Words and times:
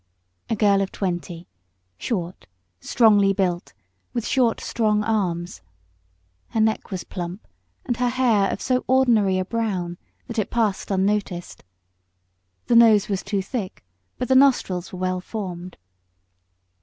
A 0.49 0.55
girl 0.55 0.81
of 0.81 0.91
twenty, 0.91 1.47
short, 1.95 2.47
strongly 2.79 3.33
built, 3.33 3.75
with 4.13 4.25
short, 4.25 4.59
strong 4.59 5.03
arms. 5.03 5.61
Her 6.47 6.59
neck 6.59 6.89
was 6.89 7.03
plump, 7.03 7.45
and 7.85 7.97
her 7.97 8.09
hair 8.09 8.49
of 8.49 8.61
so 8.63 8.83
ordinary 8.87 9.37
a 9.37 9.45
brown 9.45 9.99
that 10.25 10.39
it 10.39 10.49
passed 10.49 10.89
unnoticed. 10.89 11.63
The 12.65 12.75
nose 12.75 13.09
was 13.09 13.21
too 13.21 13.43
thick, 13.43 13.83
but 14.17 14.27
the 14.27 14.33
nostrils 14.33 14.91
were 14.91 14.97
well 14.97 15.21
formed. 15.21 15.77